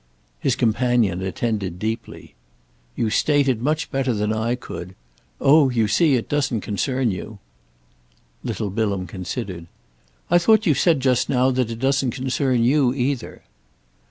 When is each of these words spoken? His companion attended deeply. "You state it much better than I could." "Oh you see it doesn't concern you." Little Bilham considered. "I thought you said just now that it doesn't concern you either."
His 0.39 0.55
companion 0.55 1.21
attended 1.21 1.77
deeply. 1.77 2.33
"You 2.95 3.11
state 3.11 3.47
it 3.47 3.61
much 3.61 3.91
better 3.91 4.15
than 4.15 4.33
I 4.33 4.55
could." 4.55 4.95
"Oh 5.39 5.69
you 5.69 5.87
see 5.87 6.15
it 6.15 6.27
doesn't 6.27 6.61
concern 6.61 7.11
you." 7.11 7.37
Little 8.43 8.71
Bilham 8.71 9.05
considered. 9.05 9.67
"I 10.31 10.39
thought 10.39 10.65
you 10.65 10.73
said 10.73 11.01
just 11.01 11.29
now 11.29 11.51
that 11.51 11.69
it 11.69 11.77
doesn't 11.77 12.15
concern 12.17 12.63
you 12.63 12.91
either." 12.95 13.43